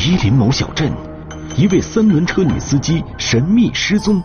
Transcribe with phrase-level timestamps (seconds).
[0.00, 0.90] 吉林某小镇，
[1.58, 4.20] 一位三轮车女司机神秘失踪。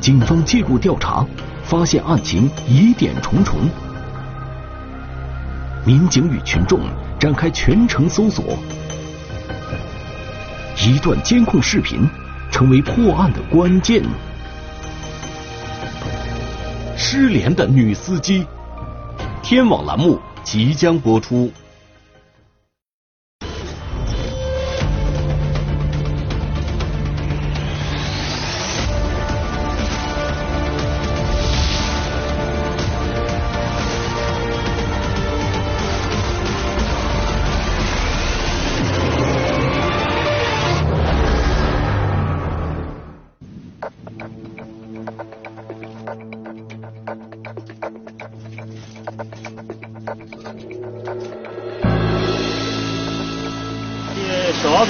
[0.00, 1.26] 警方介入调查，
[1.64, 3.58] 发现案情疑点重重。
[5.84, 6.78] 民警与群众
[7.18, 8.56] 展开全程搜索。
[10.78, 12.08] 一段监控视频
[12.48, 14.04] 成为破案的关键。
[16.96, 18.46] 失联的女司机，
[19.42, 21.50] 天网栏目即将播出。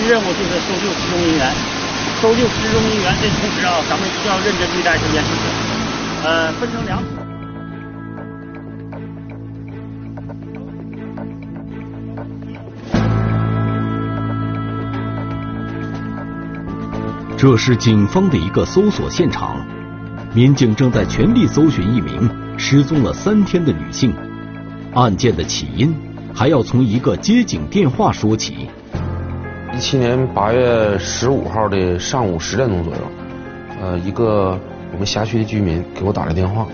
[0.07, 1.51] 任务就是搜救失踪人员，
[2.21, 5.43] 搜救失踪人员的同时啊，咱们需要认真对待这件事情。
[6.25, 7.07] 呃，分成两组。
[17.37, 19.67] 这是警方的一个搜索现场，
[20.35, 24.15] 民警正在全力搜寻一名失踪了三天的女性。
[24.95, 25.95] 案件的起因
[26.35, 28.69] 还要从一个接警电话说起。
[29.75, 33.01] 一七年八月十五号的上午十点钟左右，
[33.83, 34.57] 呃，一个
[34.93, 36.65] 我们辖区的居民给我打来电话，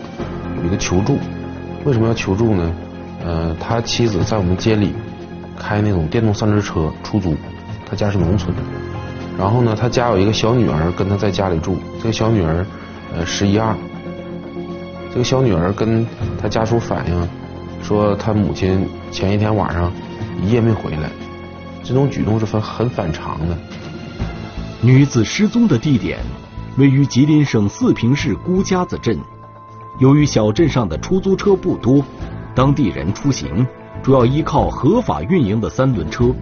[0.58, 1.16] 有一个求助。
[1.84, 2.74] 为什么要求助呢？
[3.24, 4.94] 呃，他妻子在我们街里
[5.58, 7.34] 开那种电动三轮车出租，
[7.88, 8.62] 他家是农村的。
[9.38, 12.66] 然后呢，他家有一个小女儿跟他在家里住，这个小女儿
[13.16, 13.74] 呃十一二。
[15.10, 16.06] 这个小女儿跟
[16.40, 17.28] 他家属反映
[17.82, 19.90] 说，他母亲前一天晚上
[20.42, 21.10] 一夜没回来。
[21.90, 23.58] 这种举动是很很反常的。
[24.80, 26.20] 女子失踪的地点
[26.76, 29.18] 位于吉林省四平市孤家子镇。
[29.98, 32.00] 由于小镇上的出租车不多，
[32.54, 33.66] 当地人出行
[34.04, 36.32] 主要依靠合法运营的三轮车。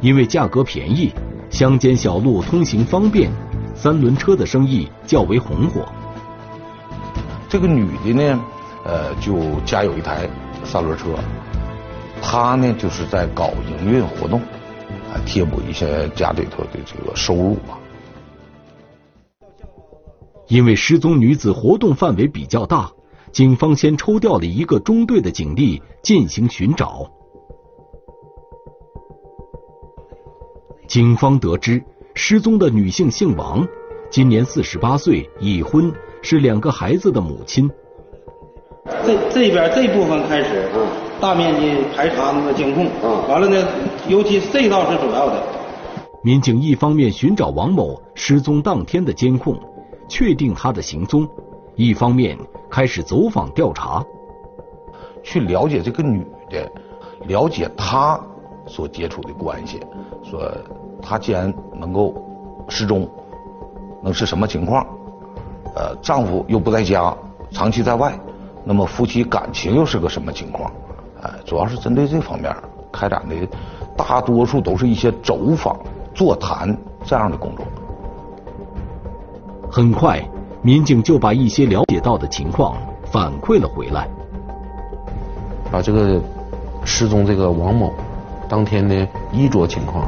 [0.00, 1.12] 因为价格便宜，
[1.50, 3.28] 乡间小路通行方便，
[3.74, 5.84] 三轮车的生意较为红火。
[7.48, 8.40] 这个女的呢，
[8.84, 10.28] 呃，就家有一台
[10.62, 11.06] 三轮车，
[12.22, 13.50] 她呢就是在搞
[13.80, 14.40] 营运活动。
[15.24, 17.78] 贴补一些家里头的这个收入吧。
[20.48, 22.90] 因为失踪女子活动范围比较大，
[23.32, 27.10] 警方先抽调了一个中队的警力进行寻找。
[30.86, 31.82] 警方得知，
[32.14, 33.66] 失踪的女性姓王，
[34.08, 37.68] 今年四十八岁，已婚，是两个孩子的母亲。
[39.04, 41.05] 这这边这部分开始。
[41.20, 42.86] 大面积排查那个监控，
[43.28, 43.66] 完了呢，
[44.06, 45.42] 尤其这一道是主要的。
[46.22, 49.58] 民警一方面寻找王某失踪当天的监控，
[50.08, 51.26] 确定他的行踪；
[51.74, 52.36] 一方面
[52.68, 54.04] 开始走访调查，
[55.22, 56.70] 去了解这个女的，
[57.26, 58.20] 了解她
[58.66, 59.80] 所接触的关系。
[60.22, 60.52] 说
[61.00, 62.14] 她既然能够
[62.68, 63.08] 失踪，
[64.02, 64.86] 能是什么情况？
[65.74, 67.16] 呃，丈夫又不在家，
[67.50, 68.18] 长期在外，
[68.64, 70.70] 那么夫妻感情又是个什么情况？
[71.44, 72.54] 主要是针对这方面
[72.92, 73.34] 开展的，
[73.96, 75.78] 大多数都是一些走访、
[76.14, 77.64] 座谈这样的工作。
[79.70, 80.22] 很快，
[80.62, 84.08] 民警就把一些了解到的情况反馈了回来。
[85.70, 86.20] 把这个
[86.84, 87.92] 失踪这个王某
[88.48, 90.04] 当天的衣着情况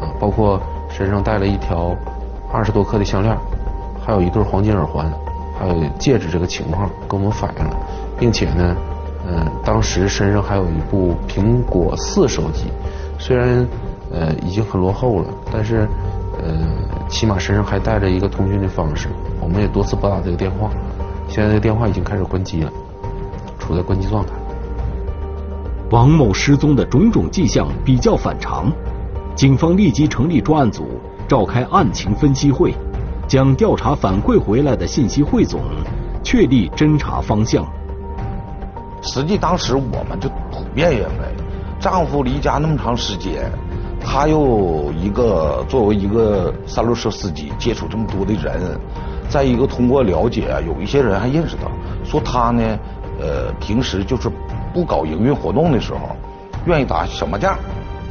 [0.00, 1.96] 啊，包括身上带了一条
[2.52, 3.36] 二十多克的项链，
[4.04, 5.10] 还有一对黄金耳环，
[5.58, 7.76] 还有戒指这个情况，跟我们反映了，
[8.18, 8.76] 并且呢。
[9.26, 12.66] 嗯，当时身上还有一部苹果四手机，
[13.18, 13.66] 虽然
[14.12, 15.88] 呃已经很落后了，但是
[16.42, 16.54] 呃
[17.08, 19.08] 起码身上还带着一个通讯的方式。
[19.40, 20.70] 我们也多次拨打这个电话，
[21.28, 22.70] 现在这个电话已经开始关机了，
[23.58, 24.32] 处在关机状态。
[25.90, 28.70] 王某失踪的种种迹象比较反常，
[29.34, 30.84] 警方立即成立专案组，
[31.26, 32.74] 召开案情分析会，
[33.26, 35.60] 将调查反馈回来的信息汇总，
[36.22, 37.66] 确立侦查方向。
[39.08, 41.34] 实际当时我们就普遍认为，
[41.80, 43.50] 丈夫离家那么长时间，
[43.98, 48.78] 他又一个作为一个三轮车司机接触这么多的人，
[49.30, 51.70] 再一个通过了解，有一些人还认识他，
[52.04, 52.78] 说他呢，
[53.18, 54.30] 呃，平时就是
[54.74, 56.14] 不搞营运活动的时候，
[56.66, 57.54] 愿意打小麻将，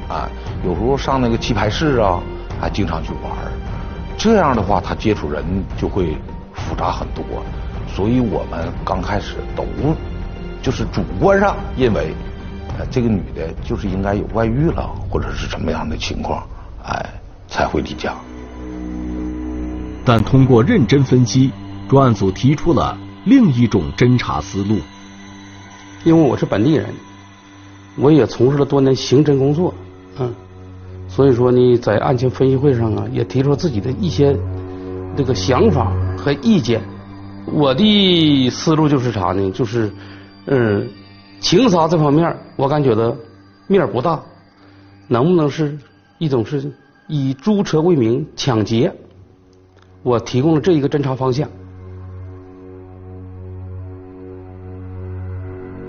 [0.10, 0.28] 啊，
[0.66, 2.20] 有时候上那个棋牌室啊，
[2.60, 3.32] 还经常去玩
[4.18, 5.46] 这样的话他接触人
[5.78, 6.18] 就会
[6.54, 7.24] 复杂很多，
[7.88, 9.64] 所以我们刚开始都。
[10.62, 12.14] 就是主观上认为，
[12.78, 16.40] 呃，这个女的就是应该有外遇了，或者是什么样的情况，
[16.84, 17.06] 啊，哎，
[17.48, 18.16] 才会离家。
[20.04, 21.52] 但通过认真分析，
[21.90, 24.78] 专案组提出了另一种侦查思路。
[26.04, 26.86] 因为我是本地人，
[27.98, 29.74] 我也从事了多年刑侦工作，
[30.18, 30.34] 嗯，
[31.10, 34.38] 所以说呢，在案情分析会上啊，也提出了自己的一些
[35.16, 36.82] 这个想法和意见。
[37.46, 39.50] 我的思路就是啥呢？
[39.52, 39.92] 就是，
[40.50, 40.88] 嗯，
[41.42, 43.16] 情杀这方面，我感觉的
[43.68, 44.24] 面不大，
[45.08, 45.78] 能不能是
[46.20, 46.72] 一种是
[47.08, 48.94] 以租车为名抢劫？
[50.04, 51.50] 我提供了这一个侦查方向。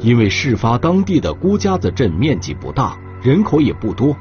[0.01, 4.17] 因为事发当地的孤家子镇面积不大，人口也不多，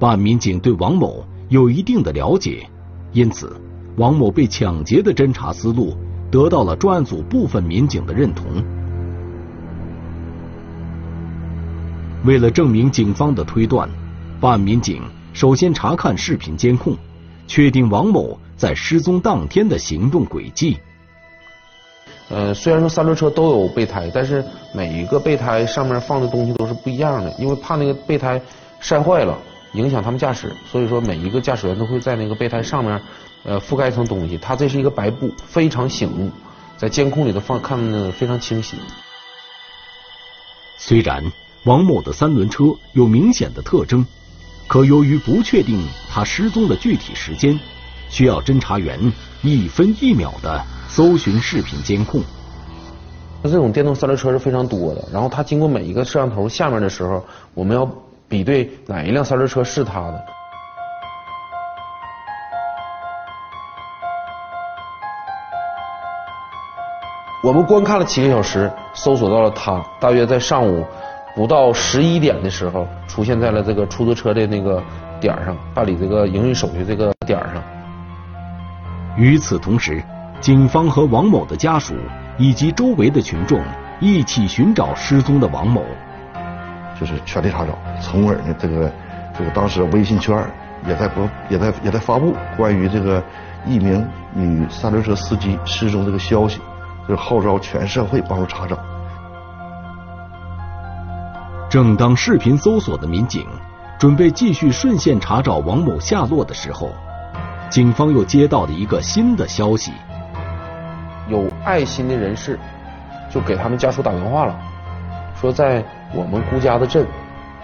[0.00, 2.68] 办案民警对王某有一定的了解，
[3.12, 3.54] 因此
[3.96, 5.96] 王某被抢劫的侦查思路
[6.30, 8.44] 得到了专案组部分民警的认同。
[12.24, 13.88] 为了证明警方的推断，
[14.40, 15.02] 办案民警
[15.32, 16.96] 首先查看视频监控，
[17.46, 20.78] 确定王某在失踪当天的行动轨迹。
[22.28, 24.44] 呃，虽然说三轮车都有备胎，但是
[24.74, 28.40] 每一个备胎上面放的东西都是不一样的，因为怕那个备胎
[28.80, 29.36] 晒坏了
[29.72, 33.00] 影响他们驾驶，所以说每一个驾驶员都会在那个备胎上面
[33.44, 34.38] 呃覆盖一层东西。
[34.38, 36.30] 它这是一个白布，非常醒目，
[36.76, 38.76] 在监控里头放看的非常清晰。
[40.76, 41.32] 虽然
[41.64, 44.06] 王某的三轮车有明显的特征，
[44.66, 47.58] 可由于不确定他失踪的具体时间，
[48.08, 49.12] 需要侦查员
[49.42, 50.64] 一分一秒的。
[50.92, 52.20] 搜寻视频监控，
[53.44, 55.08] 那这种电动三轮车是非常多的。
[55.12, 57.24] 然后它经过每一个摄像头下面的时候，
[57.54, 57.88] 我们要
[58.26, 60.24] 比对哪一辆三轮车是他的。
[67.44, 70.84] 我们观看了七个小时，搜索到了他，大约在上午
[71.34, 74.82] 不到十一点的时候，出现在了这个出租车的那个
[75.20, 77.62] 点上，办理这个营运手续这个点上。
[79.16, 80.02] 与此同时。
[80.40, 81.94] 警方和王某的家属
[82.38, 83.60] 以及周围的群众
[84.00, 85.84] 一起寻找失踪的王某，
[86.98, 87.76] 就是全力查找。
[88.00, 88.90] 从而呢，这个
[89.36, 90.42] 这个当时微信圈
[90.88, 93.22] 也在播，也在也在发布关于这个
[93.66, 96.58] 一名女三轮车司机失踪这个消息，
[97.06, 98.78] 就是号召全社会帮助查找。
[101.70, 103.46] 正当视频搜索的民警
[103.96, 106.90] 准备继续顺线查找王某下落的时候，
[107.70, 109.92] 警方又接到了一个新的消息。
[111.28, 112.58] 有爱心的人士
[113.30, 114.58] 就给他们家属打电话了，
[115.40, 117.06] 说在我们孤家的镇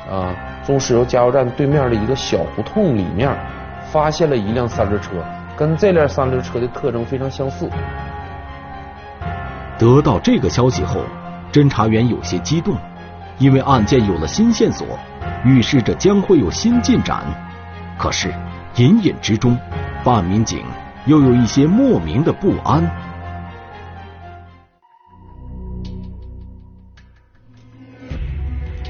[0.08, 0.32] 啊
[0.64, 3.36] 中石油加油站对面的一个小胡同里面
[3.90, 5.10] 发现了一辆三轮车，
[5.56, 7.68] 跟这辆三轮车的特征非常相似。
[9.76, 11.00] 得到这个消息后，
[11.50, 12.76] 侦查员有些激动，
[13.38, 14.86] 因为案件有了新线索，
[15.44, 17.22] 预示着将会有新进展。
[17.98, 18.32] 可是
[18.76, 19.58] 隐隐之中，
[20.02, 20.64] 办案民警
[21.06, 22.90] 又有一些莫名的不安。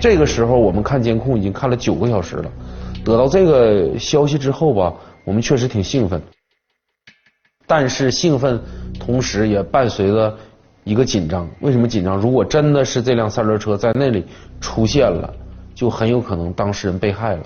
[0.00, 2.50] 这个时候，我们看监控已经看了九个小时了。
[3.04, 4.94] 得到这个消息之后吧，
[5.24, 6.22] 我们确实挺兴奋。
[7.66, 8.62] 但是兴奋
[9.00, 10.38] 同时也伴随着
[10.86, 11.48] 一个紧张。
[11.60, 12.16] 为什么紧张？
[12.16, 14.24] 如果真的是这辆三轮车在那里
[14.60, 15.34] 出现了，
[15.74, 17.42] 就很有可能当事人被害了。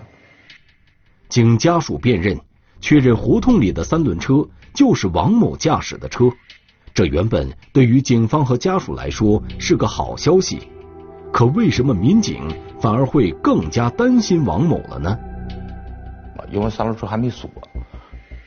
[1.30, 2.38] 经家属辨认，
[2.82, 6.26] 确认胡同里的三轮车就是王某驾驶的车。
[6.92, 10.68] 这原本对于警方和家属来说是个好消息。
[11.32, 12.46] 可为什么民警
[12.78, 15.18] 反而会更加担心王某了呢？
[16.52, 17.48] 因为三轮车还没锁，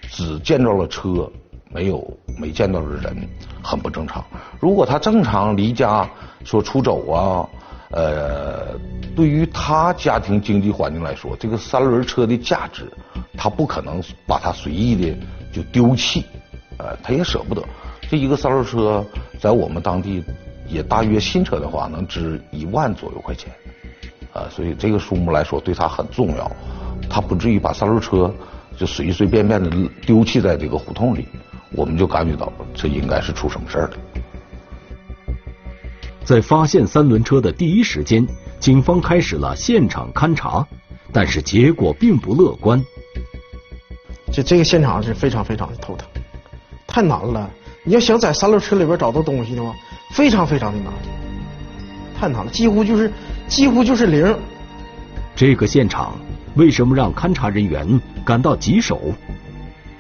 [0.02, 1.32] 只见到了车，
[1.74, 2.06] 没有
[2.38, 3.28] 没见到的人，
[3.64, 4.24] 很不正常。
[4.60, 6.08] 如果他正常离家
[6.46, 7.50] 说出走啊，
[7.92, 8.78] 呃，
[9.16, 12.92] 对于他家庭经济环境来说，这个三轮车的价值，
[13.38, 15.18] 他不可能把它随意的
[15.52, 16.26] 就丢弃，
[16.78, 17.64] 呃，他也舍不得。
[18.10, 19.04] 这一个三轮车
[19.40, 20.24] 在我们当地。
[20.66, 23.54] 也大约新车的话能值一万左右块钱，
[24.32, 26.50] 啊，所以这个数目来说对他很重要，
[27.10, 28.34] 他不至于把三轮车
[28.78, 29.70] 就随随便便的
[30.04, 31.28] 丢弃在这个胡同里，
[31.74, 33.98] 我们就感觉到这应该是出什么事儿了。
[36.24, 38.26] 在发现三轮车的第一时间，
[38.60, 40.66] 警方开始了现场勘查，
[41.12, 42.84] 但是结果并不乐观。
[44.32, 46.08] 就这个现场是非常非常的头疼，
[46.88, 47.50] 太难了。
[47.84, 49.74] 你要想在三轮车里边找到东西的话。
[50.12, 50.94] 非常非常的难，
[52.16, 53.12] 太难了，几乎就是
[53.48, 54.38] 几乎就是零。
[55.36, 56.16] 这个现场
[56.54, 59.12] 为什么让勘查人员感到棘手？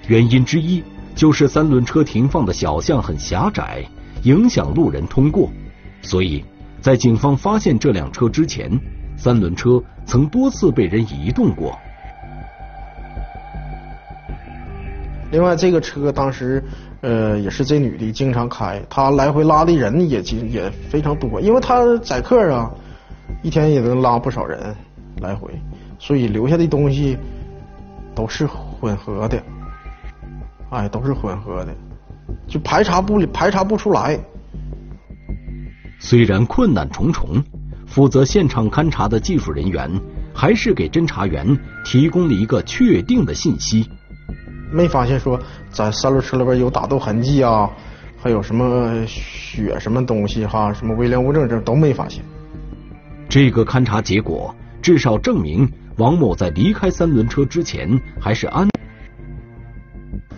[0.05, 0.83] 原因之一
[1.15, 3.83] 就是三轮车停放的小巷很狭窄，
[4.23, 5.49] 影响路人通过。
[6.01, 6.43] 所以
[6.81, 8.69] 在警方发现这辆车之前，
[9.15, 11.77] 三轮车曾多次被人移动过。
[15.31, 16.63] 另外，这个车当时
[17.01, 22.69] 呃也是这女的经常开，她来回拉的人也经也非常多，因为她载客啊，
[23.41, 24.75] 一天也能拉不少人
[25.21, 25.49] 来回，
[25.97, 27.17] 所以留下的东西
[28.13, 29.41] 都是混合的，
[30.73, 31.75] 哎，都是混合的，
[32.47, 34.19] 就排查不排查不出来。
[35.99, 37.41] 虽然困难重重，
[37.85, 39.87] 负责现场勘查的技术人员
[40.33, 41.45] 还是给侦查员
[41.85, 43.87] 提供了一个确定的信息。
[44.71, 45.39] 没发现说
[45.69, 47.69] 在三轮车里边有打斗痕迹啊，
[48.19, 52.25] 还有什么血什么东西哈，什么微量物证这都没发现。
[53.29, 57.87] 这个勘查结果至少证明王某在离开三轮车之前
[58.19, 58.67] 还是安。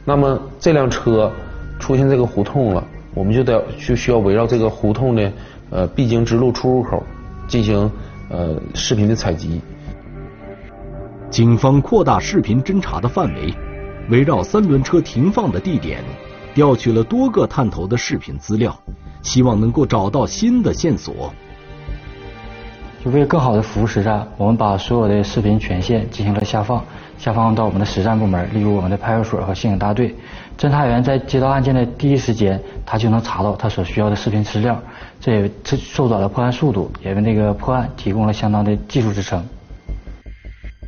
[0.06, 1.32] 那么这辆车
[1.80, 2.84] 出现这个胡同了，
[3.14, 5.32] 我们就得就需要围绕这个胡同的
[5.72, 7.04] 呃必经之路出入口
[7.48, 7.92] 进行
[8.30, 9.60] 呃视频的采集。
[11.30, 13.54] 警方扩大视频侦查的范围。
[14.08, 16.04] 围绕三轮车停放的地点，
[16.54, 18.80] 调取了多个探头的视频资料，
[19.24, 21.34] 希望能够找到新的线索。
[23.04, 26.86] 就为了更好的服务实战，我们把所有的视频权限进行了下放，
[27.18, 30.16] 下放到我们的实战部门，例如我们的派出所和刑警大队。
[30.58, 34.82] 侦查员在接到案件的第一时间，他就能查到他所需要的视频资料，
[35.20, 39.44] 这也缩短了破案速度，也为那个破案提供了相当的技术支撑。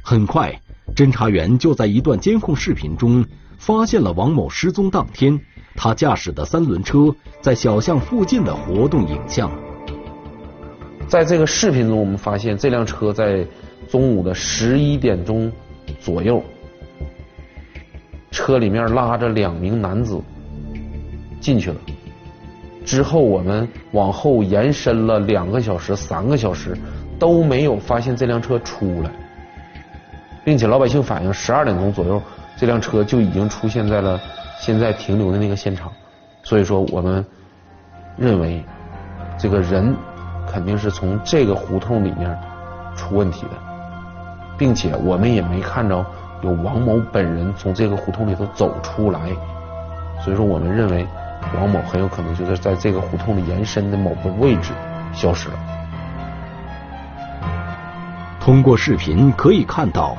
[0.03, 0.53] 很快。
[0.95, 3.23] 侦查员就在一段监控视频中
[3.59, 5.39] 发现了王某失踪当天
[5.75, 9.51] 他驾驶的三轮车在小巷附近的活动影像。
[11.07, 13.45] 在这个视频中，我们发现这辆车在
[13.89, 15.51] 中午的十一点钟
[15.99, 16.41] 左右，
[18.31, 20.21] 车里面拉着两名男子
[21.39, 21.77] 进去了。
[22.85, 26.77] 之后我们往后延伸了两个小时、三个小时，
[27.19, 29.11] 都没有发现这辆车出来。
[30.45, 32.21] 并且老百姓反映，十二点钟左右，
[32.55, 34.17] 这辆车就已经出现在了
[34.57, 35.91] 现在停留的那个现场。
[36.41, 37.25] 所以说，我们
[38.15, 38.63] 认为
[39.37, 39.93] 这个人
[40.49, 42.33] 肯定是从这个胡同里面
[42.95, 43.51] 出问题的，
[44.57, 46.05] 并且我们也没看着
[46.41, 49.19] 有王某本人从这个胡同里头走出来。
[50.23, 51.07] 所以说，我们认为
[51.55, 54.73] 王某很有可能就是在这个胡同里延伸的某个位置
[55.13, 55.55] 消失了。
[58.39, 60.17] 通过视频可以看到。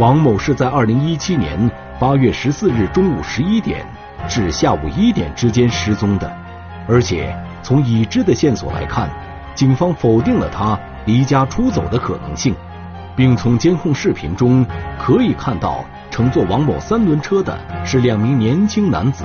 [0.00, 3.86] 王某是在二零一七年八月十四日中午十一点
[4.26, 6.28] 至下午一点之间失踪的，
[6.88, 9.08] 而且从已知的线索来看，
[9.54, 12.56] 警方否定了他离家出走的可能性，
[13.16, 14.64] 并从监控视频中
[14.98, 19.24] 可以看到乘坐王某三轮车的是两名年轻男子，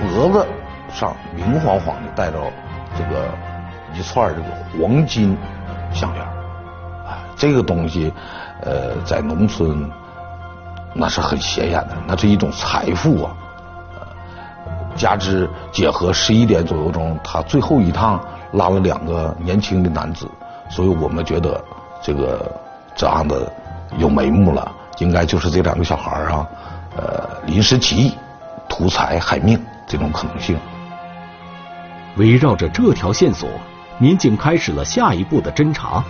[0.00, 0.46] 脖子
[0.90, 2.38] 上明晃晃的戴着
[2.96, 3.28] 这个
[3.94, 5.36] 一串这个黄金
[5.92, 6.24] 项链，
[7.06, 8.12] 啊，这个东西。
[8.62, 9.86] 呃，在农村
[10.94, 13.36] 那是很显眼的，那是一种财富啊。
[14.96, 18.18] 加之结合十一点左右钟，他最后一趟
[18.52, 20.26] 拉了两个年轻的男子，
[20.70, 21.62] 所以我们觉得
[22.06, 22.48] 这个
[22.94, 23.50] 这案子
[23.98, 26.46] 有眉目了，应该就是这两个小孩啊，
[26.96, 28.14] 呃，临时起意
[28.68, 30.56] 图财害命这种可能性。
[32.16, 33.50] 围绕着这条线索，
[33.98, 36.04] 民警开始了下一步的侦查。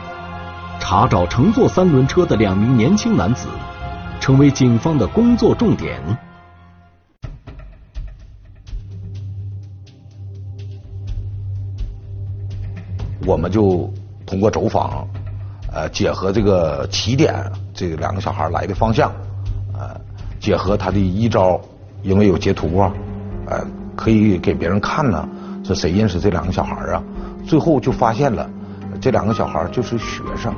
[0.78, 3.48] 查找乘坐三轮车的两名年轻男子，
[4.20, 5.98] 成为警方的工作重点。
[13.24, 13.90] 我们就
[14.26, 15.08] 通过走访，
[15.73, 17.35] 呃，结合这个起点，
[17.75, 19.12] 这两个小孩来的方向，
[19.75, 20.00] 呃，
[20.40, 21.61] 结合他的一招，
[22.02, 22.92] 因为有截图啊，
[23.46, 25.28] 呃，可以给别人看呢，
[25.64, 27.02] 是谁认识这两个小孩啊？
[27.44, 28.49] 最后就发现了。
[28.99, 30.54] 这两个小孩就是学生。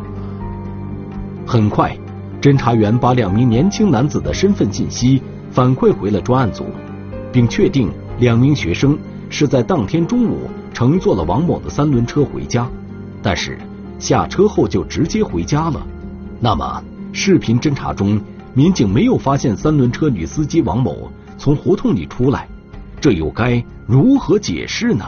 [1.45, 1.97] 很快，
[2.41, 6.67] 侦查员把两名年轻男子的身份信息反馈回了专案组，
[7.33, 8.97] 并确定两名学生
[9.29, 12.69] 是在当天中午乘坐了王某的三轮车回家，
[13.21, 13.59] 但是
[13.99, 15.81] 下车后就直接回家了。
[16.41, 18.21] 那么，视频侦查中，
[18.55, 22.47] 民警没有发现三轮车女司机王某从胡同里出来，
[23.01, 25.05] 这又该如何解释呢？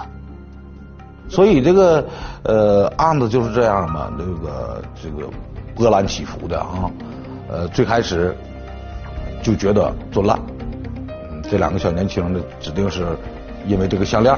[1.29, 2.05] 所以这个
[2.43, 5.31] 呃案子就是这样嘛，这个这个
[5.77, 6.91] 波澜起伏的啊，
[7.49, 8.37] 呃最开始
[9.41, 10.37] 就觉得做烂，
[11.49, 13.07] 这两个小年轻的指定是
[13.69, 14.35] 因为这个项链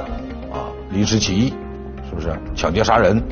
[0.53, 1.49] 啊临时起意，
[2.07, 3.23] 是不是抢劫杀人？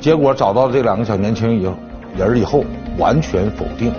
[0.00, 1.74] 结果找到这两个小年轻以后
[2.16, 2.64] 人以后
[2.98, 3.92] 完全否定，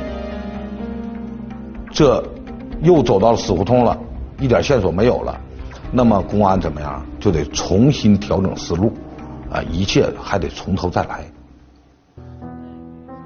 [1.91, 2.23] 这
[2.81, 3.97] 又走到了死胡同了，
[4.39, 5.39] 一点线索没有了。
[5.91, 7.05] 那么公安怎么样？
[7.19, 8.91] 就得重新调整思路，
[9.49, 11.25] 啊，一切还得从头再来。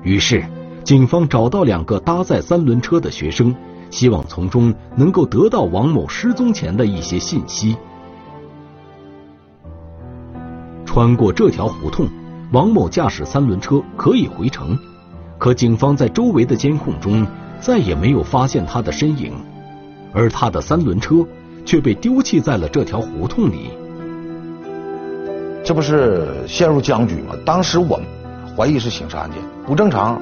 [0.03, 0.43] 于是，
[0.83, 3.55] 警方找到两个搭载三轮车的学生，
[3.89, 7.75] 希望从中能够得到王某失踪前的一些信息。
[10.85, 12.07] 穿过这条胡同，
[12.51, 14.77] 王某驾驶三轮车可以回城，
[15.37, 17.25] 可警方在周围的监控中
[17.61, 19.31] 再也没有发现他的身影，
[20.11, 21.25] 而他的三轮车
[21.65, 23.71] 却被丢弃在了这条胡同里。
[25.63, 27.33] 这不是陷入僵局吗？
[27.45, 28.05] 当时我们
[28.57, 30.21] 怀疑是刑事案件，不正常。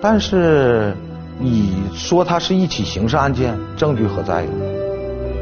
[0.00, 0.96] 但是
[1.38, 4.48] 你说它是一起刑事案件，证据何在呀？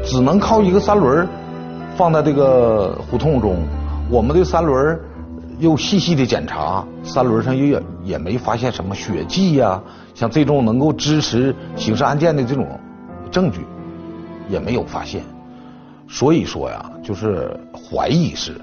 [0.03, 1.25] 只能靠一个三轮
[1.95, 3.63] 放在这个胡同中，
[4.09, 4.99] 我们的三轮
[5.59, 9.81] 又细细的检查，三轮上也也没发现什么血迹呀，
[10.13, 12.79] 像这种能够支持刑事案件的这种
[13.31, 13.65] 证据
[14.49, 15.23] 也没有发现。
[16.07, 18.59] 所以说呀，就是怀疑是。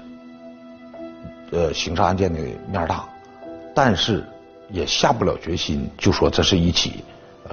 [1.51, 2.39] 呃，刑事案件的
[2.71, 3.05] 面大，
[3.75, 4.25] 但是
[4.71, 7.03] 也下不了决心，就说这是一起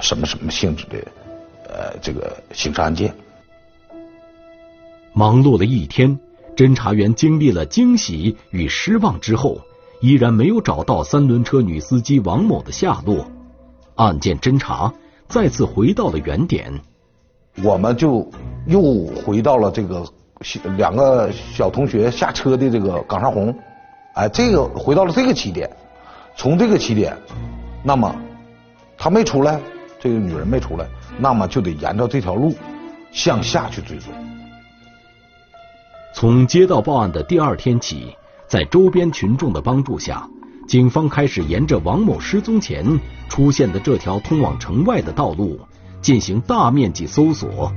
[0.01, 0.99] 什么什么性质的
[1.69, 3.15] 呃这个刑事案件。
[5.13, 6.19] 忙碌了一天，
[6.57, 9.59] 侦查员经历了惊喜与失望之后，
[10.01, 13.27] 依然没有找到三轮车女司机王某的下落。
[13.97, 14.93] 案件侦查
[15.29, 16.73] 再次回到了原点，
[17.63, 18.31] 我们就
[18.67, 18.83] 又
[19.25, 20.05] 回到了这个
[20.77, 23.55] 两个小同学下车的这个岗上红。
[24.15, 25.71] 哎，这个回到了这个起点，
[26.37, 27.17] 从这个起点，
[27.83, 28.15] 那么
[28.99, 29.61] 他没出来，
[29.99, 30.87] 这个女人没出来，
[31.19, 32.55] 那么就得沿着这条路
[33.13, 34.13] 向下去追踪。
[36.13, 40.29] 从接到报案的第二天起，在周边群众的帮助下，
[40.67, 45.61] 警方开始沿着王某失踪前出现的这条通往城外的道路
[46.03, 47.73] 进行大面积搜索。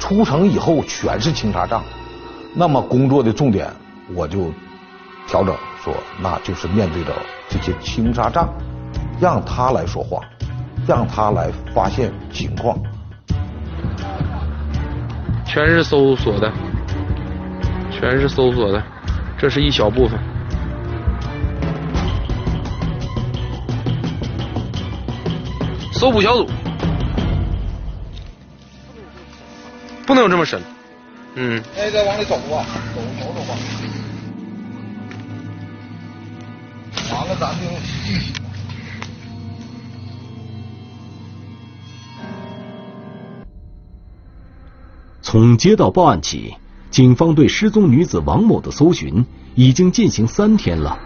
[0.00, 1.82] 出城以后全是清查站，
[2.54, 3.70] 那么工作的重点。
[4.14, 4.50] 我就
[5.28, 7.12] 调整说，那就是面对着
[7.48, 8.48] 这些清查站，
[9.20, 10.20] 让他来说话，
[10.86, 12.76] 让他来发现情况。
[15.52, 16.50] 全是搜索的，
[17.90, 18.82] 全是搜索的，
[19.38, 20.18] 这是一小部分。
[25.92, 26.48] 搜捕小组，
[30.06, 30.58] 不能有这么深。
[31.34, 31.62] 嗯。
[31.76, 33.54] 那再往里走吧，走走走吧。
[37.12, 37.66] 完了，咱就
[45.22, 46.52] 从接到报案起，
[46.90, 50.98] 警方对失踪女子王某的搜寻已经进行三天了。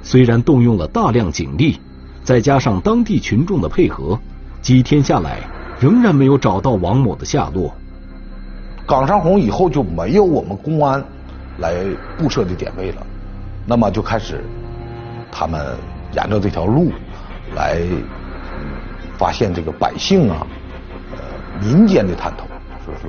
[0.00, 1.78] 虽然动用了大量警力，
[2.22, 4.18] 再加上当地群众的配合，
[4.62, 5.40] 几天下来
[5.80, 7.74] 仍然没有找到王某的下落。
[8.86, 11.04] 岗上红以后就没有我们公安
[11.58, 11.74] 来
[12.16, 13.06] 布设的点位了，
[13.66, 14.42] 那么就开始。
[15.30, 15.76] 他们
[16.14, 16.90] 沿着这条路
[17.54, 17.82] 来
[19.18, 20.46] 发现这个百姓啊，
[21.12, 21.18] 呃，
[21.60, 22.46] 民间的探头，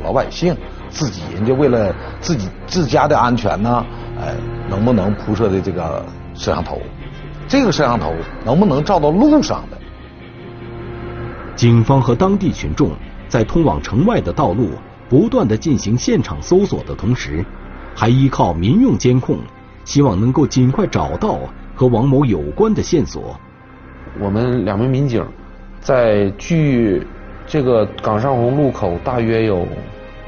[0.03, 0.55] 老百姓
[0.89, 3.85] 自己人家为了自己自家的安全呢，
[4.19, 4.35] 哎，
[4.69, 6.81] 能不能铺设的这个摄像头？
[7.47, 8.13] 这个摄像头
[8.45, 9.77] 能不能照到路上的？
[11.55, 12.91] 警方和当地群众
[13.27, 14.69] 在通往城外的道路
[15.09, 17.45] 不断的进行现场搜索的同时，
[17.95, 19.39] 还依靠民用监控，
[19.85, 21.39] 希望能够尽快找到。
[21.75, 23.39] 和王某有关的线索，
[24.19, 25.25] 我们两名民警
[25.79, 27.07] 在距
[27.49, 29.67] 这个岗上红路口大约有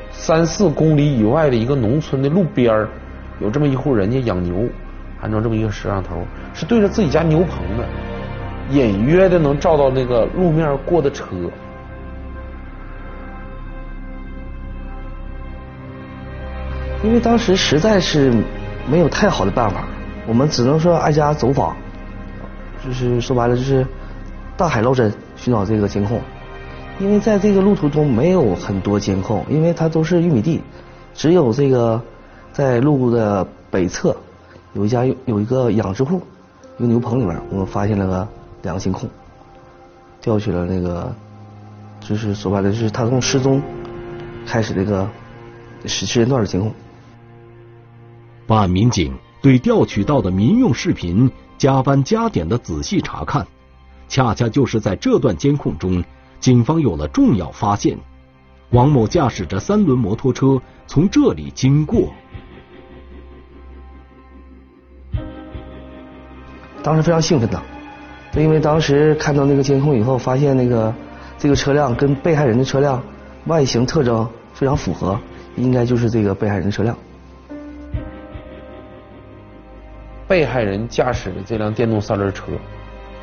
[0.10, 2.90] 三四公里以外的一个农村的路边儿，
[3.40, 4.68] 有这么一户人家养牛，
[5.22, 6.16] 安装这么一个摄像头，
[6.56, 7.86] 是对着自己家牛棚的，
[8.72, 11.28] 隐约的能照到那个路面过的车。
[17.04, 18.34] 因为当时实在是
[18.90, 19.84] 没有太好的办法。
[20.28, 21.76] 我们只能说挨家走访，
[22.84, 23.86] 就是说白了就是
[24.58, 26.20] 大海捞针寻找这个监控，
[27.02, 30.62] 因为在这个路途中没有很多监控，因为它都是玉米地，
[31.16, 32.00] 只有这个
[32.54, 34.16] 在路的北侧
[34.74, 36.22] 有一家有一个养殖户，
[36.78, 38.28] 一个牛棚里面，我们发现了个
[38.62, 39.10] 两个监控，
[40.22, 41.12] 调取了那个
[42.00, 43.60] 就是说白了就是他从失踪
[44.46, 45.10] 开始这个
[45.88, 46.72] 时时间段的监控，
[48.46, 49.12] 办案民警。
[49.42, 53.48] 对调取到的民用视频加班加点的仔细查看，
[54.08, 56.04] 恰恰就是在这段监控中，
[56.42, 57.98] 警方有了重要发现：
[58.72, 62.12] 王某驾驶着三轮摩托车从这里经过。
[66.82, 67.62] 当时非常兴奋的，
[68.36, 70.92] 因为当时看到那个监控以后，发现那个
[71.38, 73.04] 这个车辆跟被害人的车辆
[73.46, 75.20] 外形特征非常符合，
[75.56, 76.98] 应该就是这个被害人的车辆。
[80.28, 82.46] 被害人驾驶的这辆电动三轮车，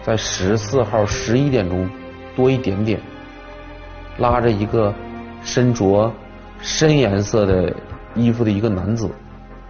[0.04, 1.88] 在十四号十一点钟
[2.38, 3.00] 多一点点，
[4.18, 4.94] 拉着一个
[5.42, 6.08] 身着
[6.60, 7.74] 深颜色的
[8.14, 9.10] 衣服的一个男子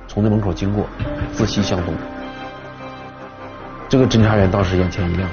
[0.07, 0.85] 从那门口经过，
[1.33, 1.95] 自西向东。
[3.89, 5.27] 这个侦查员当时眼前一亮，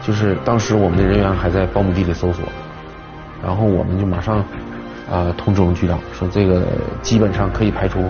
[0.00, 2.44] 就是当时我们的人员还在苞米地里搜索，
[3.42, 4.38] 然后我们就马上
[5.10, 6.62] 啊通知我们局长说，这个
[7.02, 8.00] 基本上可以排除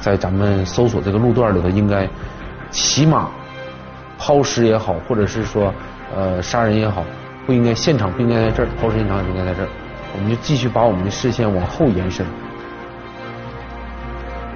[0.00, 2.08] 在咱们搜索这个路段里头，应该
[2.72, 3.28] 起码
[4.18, 5.72] 抛尸也好，或者是说
[6.16, 7.04] 呃杀人也好，
[7.50, 9.68] 不应该现场不应该在这儿，抛尸现场也不应该在这儿，
[10.14, 12.24] 我们就继续把我们的视线往后延伸。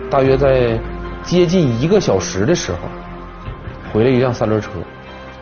[0.08, 0.78] 大约在
[1.24, 2.78] 接近一个小时的时候。
[3.92, 4.70] 回了一辆三轮车，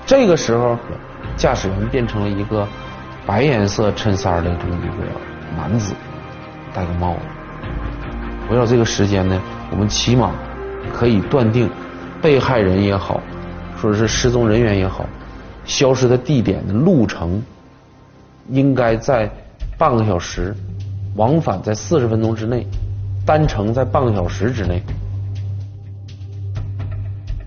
[0.04, 0.78] 这个时候
[1.38, 2.68] 驾驶员变成了一个
[3.24, 5.08] 白颜色衬衫的这么一个
[5.56, 5.94] 男子，
[6.74, 7.20] 戴个帽子。
[8.50, 10.32] 围绕这个时间呢，我们起码
[10.92, 11.70] 可以断定，
[12.20, 13.22] 被害人也好，
[13.80, 15.06] 说是失踪人员也好，
[15.64, 17.42] 消失的地点的路程
[18.50, 19.30] 应该在
[19.78, 20.54] 半个小时，
[21.16, 22.66] 往返在四十分钟之内，
[23.24, 24.82] 单程在半个小时之内。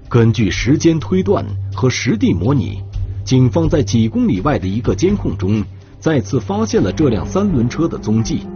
[0.08, 2.82] 根据时间推断和实地模拟，
[3.25, 5.63] 警方在几公里外的一个监控中
[5.99, 8.47] 再次发现了这辆三轮车的踪迹。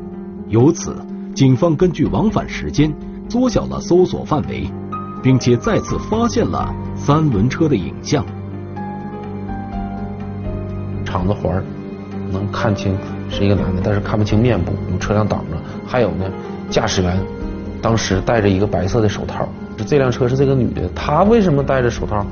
[0.47, 0.95] 由此，
[1.35, 2.93] 警方根据往返时间
[3.29, 4.69] 缩小了搜索范围，
[5.21, 8.25] 并且再次发现了三轮车的影像。
[11.09, 11.63] 敞子环
[12.31, 12.95] 能看清
[13.29, 15.57] 是一个男的，但是看不清面部，有车辆挡着。
[15.87, 16.25] 还有呢，
[16.69, 17.19] 驾驶员
[17.81, 19.49] 当时戴着一个白色的手套。
[19.87, 22.23] 这辆车是这个女的，她为什么戴着手套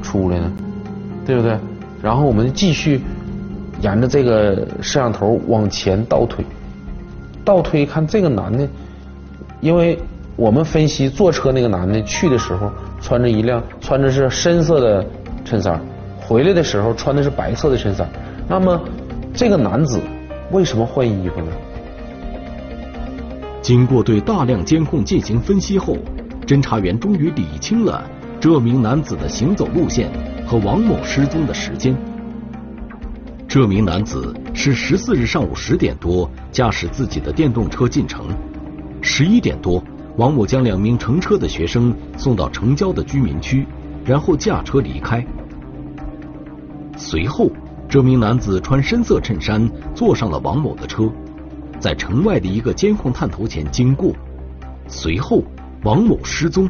[0.00, 0.52] 出来呢？
[1.26, 1.58] 对不对？
[2.00, 3.00] 然后我们继续
[3.80, 6.44] 沿着这个摄像头往前倒推，
[7.44, 8.68] 倒推看这个男的，
[9.60, 9.98] 因为
[10.36, 15.04] 我们分析坐车那个男的去的时候穿着一辆穿着是深色的
[15.44, 15.80] 衬衫，
[16.30, 18.08] 回来的时候穿的是白色的衬衫，
[18.48, 18.80] 那么
[19.34, 20.00] 这个男子
[20.52, 21.50] 为什么换衣服呢？
[23.60, 25.96] 经过对大量监控进行分析后。
[26.46, 28.04] 侦查员终于理清了
[28.40, 30.10] 这名男子的行走路线
[30.46, 31.96] 和王某失踪的时间。
[33.48, 38.28] 这名男子是十四日上午十点多驾驶自己的电动车进城，
[39.00, 39.82] 十一点多，
[40.16, 43.66] 王某将两名乘车的学生送到城郊的居民区，
[44.04, 45.24] 然后驾车离开。
[47.00, 47.50] 随后，
[47.88, 51.10] 这名男子穿深色衬衫坐上了王某的车，
[51.80, 54.12] 在城外的一个监控探头前经过，
[54.86, 55.42] 随后。
[55.82, 56.68] 王某失踪，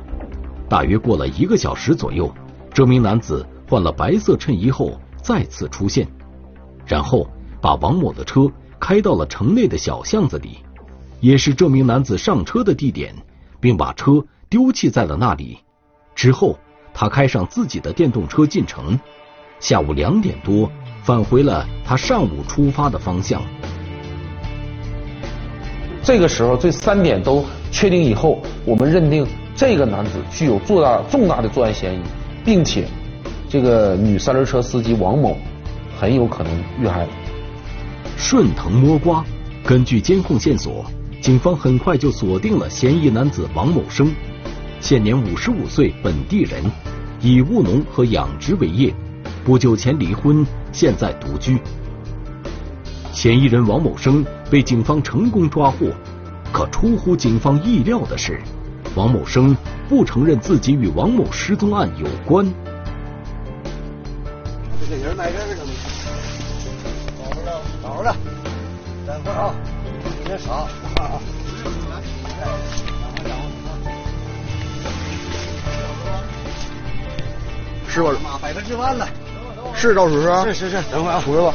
[0.68, 2.32] 大约过了一个小时左右，
[2.72, 6.06] 这名男子换了白色衬衣后再次出现，
[6.86, 7.28] 然后
[7.60, 10.58] 把王某的车开到了城内的小巷子里，
[11.18, 13.12] 也是这名男子上车的地点，
[13.58, 15.58] 并把车丢弃在了那里。
[16.14, 16.56] 之后，
[16.94, 18.96] 他开上自己的电动车进城，
[19.60, 20.68] 下午两点多
[21.04, 23.40] 返回了他上午出发的方向。
[26.02, 27.44] 这个时候，这三点都。
[27.72, 32.00] 确定以后，我们认定这个男子具有重大重大的作案嫌疑，
[32.44, 32.88] 并且
[33.48, 35.36] 这个女三轮车司机王某
[35.96, 37.06] 很有可能遇害。
[38.16, 39.24] 顺藤摸瓜，
[39.64, 40.84] 根据监控线索，
[41.22, 44.12] 警方很快就锁定了嫌疑男子王某生，
[44.80, 46.60] 现年五十五岁，本地人，
[47.20, 48.92] 以务农和养殖为业，
[49.44, 51.58] 不久前离婚，现在独居。
[53.10, 55.90] 嫌疑人王某生被警方成功抓获。
[56.52, 58.40] 可出乎警方意料的是，
[58.94, 59.56] 王某生
[59.88, 62.44] 不承认自己与王某失踪案有关。
[64.88, 65.72] 这个人来这个了吗？
[67.24, 68.16] 找着了，找着了。
[69.06, 69.44] 等会儿啊。
[77.88, 79.08] 师傅，摆个吃饭了。
[79.74, 80.44] 是赵叔叔？
[80.44, 81.54] 是是是，等会儿啊，回来吧。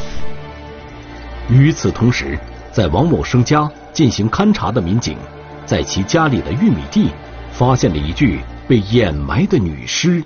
[1.49, 2.38] 与此同时，
[2.71, 3.69] 在王某生家。
[3.95, 5.17] 进行勘查的民警，
[5.65, 7.10] 在其家里的玉米地
[7.54, 10.21] 发现了一具被掩埋的女尸。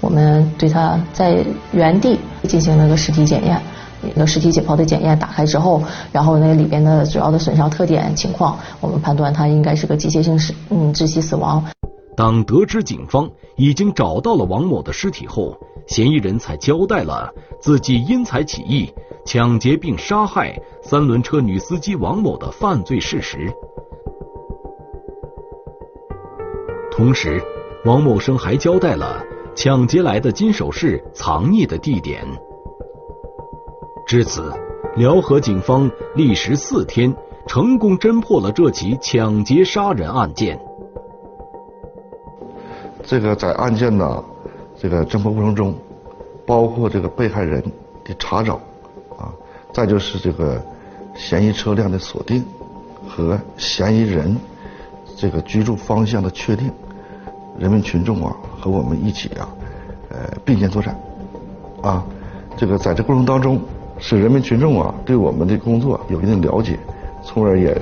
[0.00, 3.60] 我们对他在原地进行了个尸体检验，
[4.00, 5.82] 那个尸体解剖的检验打开之后，
[6.12, 11.64] 然后那里边的主要的损伤特点情况，我们判断他应该是个机械性死嗯窒息死亡。
[12.18, 18.92] 当得知警方已经找到了王某的尸体后，嫌疑人才交代了自己因财起意
[19.24, 23.54] 抢劫并杀害三轮车女司机王某的犯罪事实。
[26.90, 27.40] 同时，
[27.84, 32.26] 王某生还交代了抢劫来的金首饰藏匿的地点。
[34.08, 34.52] 至此，
[34.96, 37.14] 辽河警方历时四天，
[37.46, 40.60] 成功侦破了这起抢劫杀人案件。
[43.08, 44.22] 这个在案件的
[44.78, 45.74] 这个侦破过程中，
[46.46, 47.62] 包括这个被害人
[48.04, 48.56] 的查找，
[49.16, 49.32] 啊，
[49.72, 50.62] 再就是这个
[51.14, 52.44] 嫌疑车辆的锁定
[53.08, 54.36] 和嫌疑人
[55.16, 56.70] 这个居住方向的确定，
[57.58, 59.48] 人民群众啊和我们一起啊，
[60.10, 60.94] 呃并肩作战，
[61.80, 62.04] 啊，
[62.58, 63.58] 这个在这过程当中，
[63.98, 66.78] 使人民群众啊对我们的工作有一定了解，
[67.24, 67.74] 从而也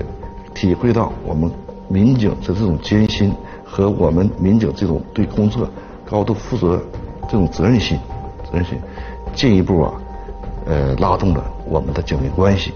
[0.54, 1.50] 体会到我们
[1.88, 3.34] 民警的这种艰辛
[3.68, 5.68] 和我们民警这种对工作
[6.08, 6.80] 高度负责
[7.28, 7.98] 这种责任心，
[8.44, 8.78] 责任心，
[9.34, 9.92] 进一步啊，
[10.66, 12.72] 呃拉动了我们的警民关系。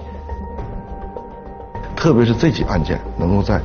[1.94, 3.60] 特别是这起案件能够在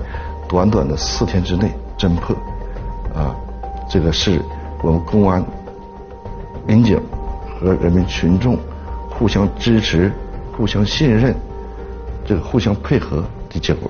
[0.48, 2.36] 短短的四天之内侦破，
[3.16, 3.36] 啊，
[3.90, 4.40] 这个是
[4.84, 5.44] 我们公安、
[6.68, 7.02] 民警
[7.60, 8.58] 和人民群众
[9.10, 10.12] 互相支持、
[10.56, 11.34] 互相信任、
[12.26, 13.90] 这个互相配合的结果。